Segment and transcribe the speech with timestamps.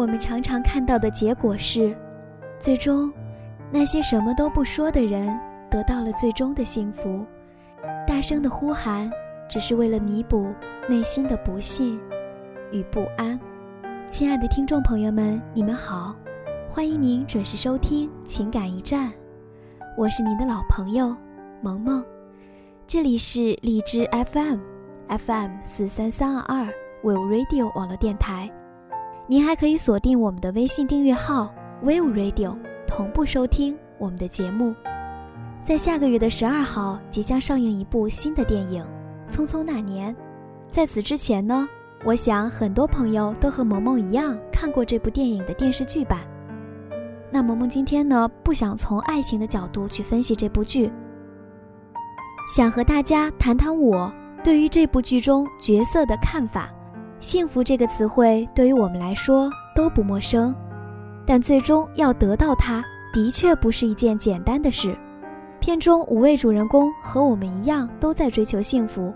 [0.00, 1.94] 我们常常看到的结果是，
[2.58, 3.12] 最终，
[3.70, 5.38] 那些什么都不说的人
[5.70, 7.22] 得到了最终的幸福。
[8.06, 9.10] 大声的呼喊，
[9.46, 10.54] 只是为了弥补
[10.88, 12.00] 内心的不幸
[12.72, 13.38] 与不安。
[14.08, 16.16] 亲爱的听众朋友们，你们好，
[16.70, 19.08] 欢迎您准时收听《情感驿站》，
[19.98, 21.14] 我是您的老朋友
[21.60, 22.02] 萌萌，
[22.86, 26.66] 这里是荔枝 FM，FM 四三三二二
[27.02, 28.50] w e Radio 网络电台。
[29.30, 34.74] 您还可以锁定我们的微信订阅号 Wave Radio，同步收听我们的节目。
[35.62, 38.84] 在下个月的十二号即将上映一部新的电影
[39.32, 40.12] 《匆匆那年》。
[40.68, 41.68] 在此之前呢，
[42.04, 46.18] 我想很多朋友都和萌萌一样看过这部电影的电视剧版。
[47.30, 50.90] 那萌萌今天呢，不想从爱情的角度去分析这部剧，
[52.52, 56.68] 想和大家谈谈我对于这部剧中角色的看法。
[57.20, 60.54] 幸福这个词汇对于我们来说都不陌生，
[61.26, 62.82] 但最终要得到它，
[63.12, 64.96] 的确不是一件简单的事。
[65.60, 69.12] 片中五位主人公和我们一样，都在追求幸福。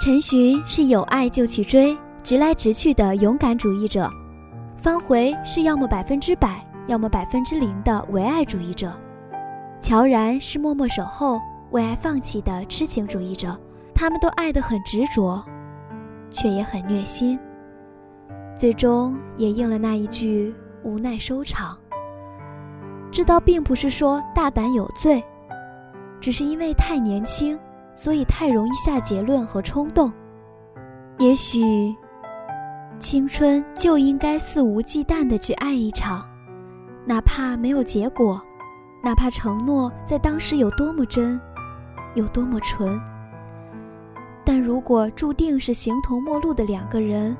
[0.00, 4.08] 陈寻是有爱就去追，直来直去的勇敢主义者；
[4.76, 8.88] 方回是要么百分之百，要么百分之零的唯爱主义者；
[9.80, 11.40] 乔然是默默守候、
[11.72, 13.58] 为爱放弃的痴情主义者。
[13.92, 15.44] 他们都爱得很执着。
[16.30, 17.38] 却也很虐心，
[18.54, 21.76] 最终也应了那一句无奈收场。
[23.10, 25.22] 这倒并不是说大胆有罪，
[26.20, 27.58] 只是因为太年轻，
[27.92, 30.12] 所以太容易下结论和冲动。
[31.18, 31.94] 也许，
[32.98, 36.24] 青春就应该肆无忌惮地去爱一场，
[37.04, 38.40] 哪怕没有结果，
[39.02, 41.40] 哪怕承诺在当时有多么真，
[42.14, 43.00] 有多么纯。
[44.44, 47.36] 但如果注定是形同陌路的两个人，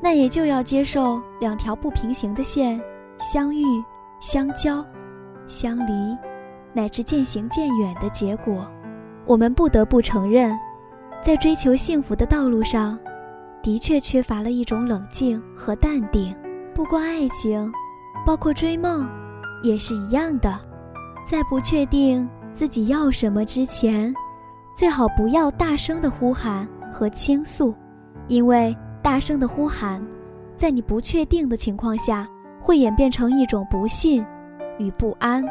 [0.00, 2.80] 那也就要接受两条不平行的线
[3.18, 3.64] 相遇、
[4.20, 4.84] 相交、
[5.46, 6.16] 相离，
[6.72, 8.66] 乃至渐行渐远的结果。
[9.26, 10.58] 我们不得不承认，
[11.22, 12.98] 在追求幸福的道路上，
[13.62, 16.34] 的确缺乏了一种冷静和淡定。
[16.74, 17.70] 不光爱情，
[18.24, 19.08] 包括追梦，
[19.62, 20.58] 也是一样的。
[21.26, 24.14] 在不确定自己要什么之前。
[24.78, 27.74] 最好不要大声的呼喊和倾诉，
[28.28, 30.00] 因为大声的呼喊，
[30.54, 32.28] 在你不确定的情况下，
[32.60, 34.24] 会演变成一种不信
[34.78, 35.44] 与不安。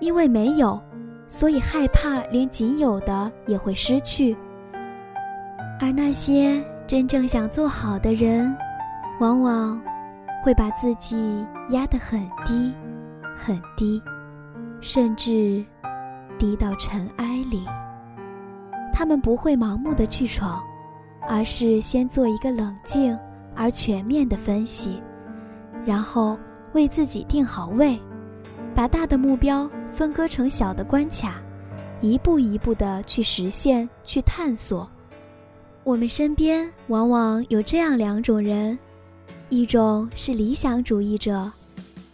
[0.00, 0.80] 因为没有，
[1.28, 4.34] 所以害怕连仅有的也会失去。
[5.78, 8.56] 而那些真正想做好的人，
[9.20, 9.78] 往往
[10.42, 12.72] 会把自己压得很低，
[13.36, 14.02] 很低，
[14.80, 15.62] 甚至
[16.38, 17.66] 低到尘埃里。
[18.98, 20.60] 他们不会盲目的去闯，
[21.28, 23.16] 而是先做一个冷静
[23.54, 25.00] 而全面的分析，
[25.86, 26.36] 然后
[26.72, 27.96] 为自己定好位，
[28.74, 31.40] 把大的目标分割成小的关卡，
[32.00, 34.90] 一步一步的去实现、去探索。
[35.84, 38.76] 我们身边往往有这样两种人，
[39.48, 41.48] 一种是理想主义者，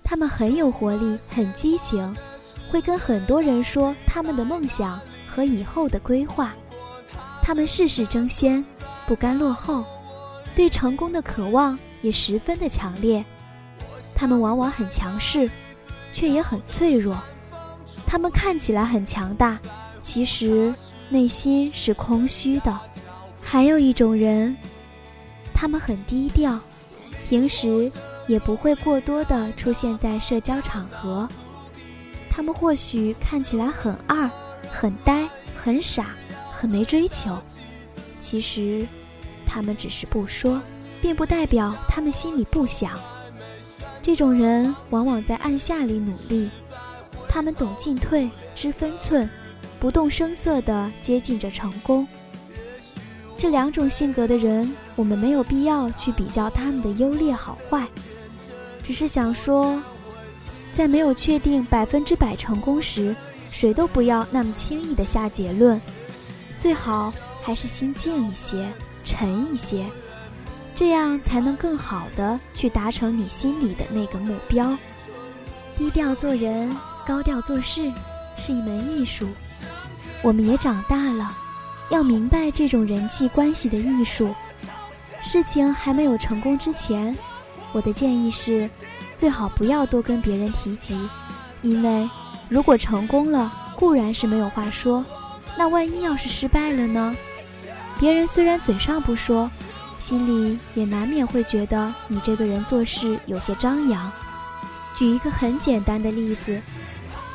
[0.02, 2.14] 他们很有活力、很激情，
[2.70, 6.54] 会跟很多人说他们的梦想和以后的规划。
[7.46, 8.64] 他们事事争先，
[9.06, 9.84] 不甘落后，
[10.56, 13.22] 对成功的渴望也十分的强烈。
[14.16, 15.48] 他们往往很强势，
[16.14, 17.22] 却也很脆弱。
[18.06, 19.58] 他们看起来很强大，
[20.00, 20.74] 其实
[21.10, 22.80] 内心是空虚的。
[23.42, 24.56] 还有一种人，
[25.52, 26.58] 他们很低调，
[27.28, 27.92] 平时
[28.26, 31.28] 也不会过多的出现在社交场合。
[32.30, 34.30] 他们或许看起来很二，
[34.72, 36.06] 很呆，很傻。
[36.64, 37.38] 很没追求，
[38.18, 38.88] 其实，
[39.44, 40.58] 他们只是不说，
[40.98, 42.98] 并不代表他们心里不想。
[44.00, 46.48] 这种人往往在暗下里努力，
[47.28, 49.28] 他们懂进退，知分寸，
[49.78, 52.08] 不动声色地接近着成功。
[53.36, 57.86] 这两种性格的人，我们没有必要去比较他们的优劣好坏，
[58.82, 59.82] 只是想说，
[60.72, 63.14] 在没有确定百分之百成功时，
[63.50, 65.78] 谁都不要那么轻易地下结论。
[66.64, 67.12] 最好
[67.42, 68.72] 还是心静一些，
[69.04, 69.84] 沉一些，
[70.74, 74.74] 这样才能更好的去达成你心里的那个目标。
[75.76, 76.74] 低调做人，
[77.06, 77.92] 高调做事，
[78.38, 79.28] 是一门艺术。
[80.22, 81.36] 我们也长大了，
[81.90, 84.34] 要明白这种人际关系的艺术。
[85.20, 87.14] 事情还没有成功之前，
[87.72, 88.70] 我的建议是，
[89.14, 90.98] 最好不要多跟别人提及，
[91.60, 92.08] 因为
[92.48, 95.04] 如果成功了，固然是没有话说。
[95.56, 97.14] 那万一要是失败了呢？
[97.98, 99.50] 别人虽然嘴上不说，
[99.98, 104.10] 心里也难免会觉得你这个人做事有些张扬。
[104.94, 106.60] 举一个很简单的例子，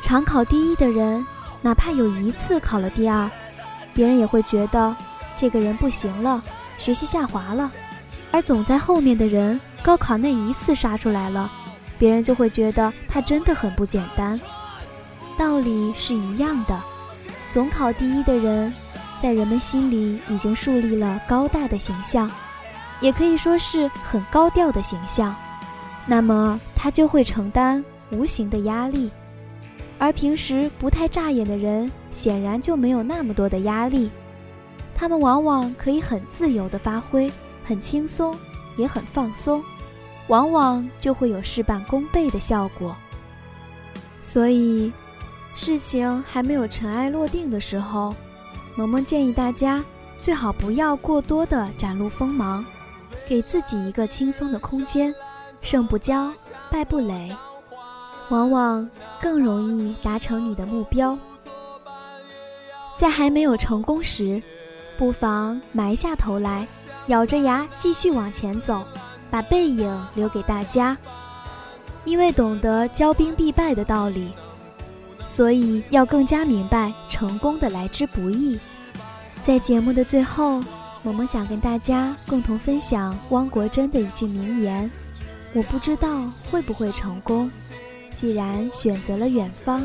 [0.02, 1.24] 常考第一的人，
[1.62, 3.30] 哪怕有一次考了第二，
[3.92, 4.94] 别人也会觉得
[5.36, 6.42] 这个人不行了，
[6.78, 7.70] 学习下滑了；
[8.30, 11.50] 而总在后面的人，高考那一次杀出来了，
[11.98, 14.40] 别人就会觉得他真的很不简单。
[15.38, 16.80] 道理是一样的，
[17.50, 18.72] 总考第一的人，
[19.20, 22.30] 在人们心里已经树立了高大的形象，
[23.00, 25.34] 也可以说是很高调的形象。
[26.06, 29.10] 那么他就会承担无形的压力，
[29.98, 34.10] 而平时不太扎眼的人，显然就没有那么多的压力。
[34.94, 37.30] 他们往往可以很自由的发挥，
[37.64, 38.36] 很轻松，
[38.76, 39.62] 也很放松，
[40.28, 42.94] 往往就会有事半功倍的效果。
[44.20, 44.92] 所以，
[45.54, 48.14] 事情还没有尘埃落定的时候，
[48.76, 49.84] 萌萌建议大家
[50.20, 52.64] 最好不要过多的展露锋芒，
[53.28, 55.14] 给自己一个轻松的空间。
[55.62, 56.32] 胜不骄，
[56.70, 57.36] 败不馁，
[58.30, 58.88] 往往
[59.20, 61.18] 更容易达成你的目标。
[62.96, 64.42] 在还没有成功时，
[64.96, 66.66] 不妨埋下头来，
[67.08, 68.82] 咬着牙继续往前走，
[69.30, 70.96] 把背影留给大家。
[72.06, 74.32] 因为懂得骄兵必败的道理，
[75.30, 78.58] 所以要更加明白成功的来之不易。
[79.40, 80.60] 在节目的最后，
[81.04, 84.90] 萌萌想跟大家共同分享汪国真的一句名言。
[85.54, 87.48] 我不知道会不会成功，
[88.12, 89.82] 既然选择了远方，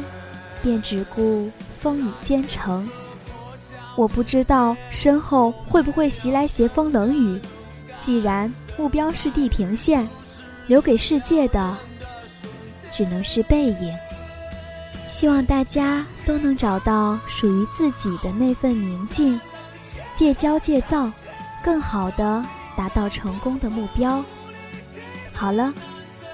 [0.63, 2.89] 便只顾风雨兼程。
[3.95, 7.39] 我不知道身后会不会袭来斜风冷雨，
[7.99, 10.07] 既然目标是地平线，
[10.65, 11.77] 留给世界的
[12.91, 13.95] 只能是背影。
[15.07, 19.39] 希望大家都能找到属于自己的那份宁静，
[20.13, 21.09] 戒骄戒躁，
[21.63, 22.43] 更好的
[22.75, 24.23] 达到成功的目标。
[25.33, 25.73] 好了，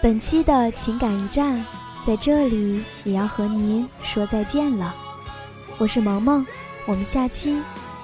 [0.01, 1.63] 本期的情感驿站
[2.05, 4.95] 在这里也要和您说再见了。
[5.77, 6.45] 我是萌萌，
[6.85, 7.61] 我们下期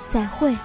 [0.10, 0.56] 再会。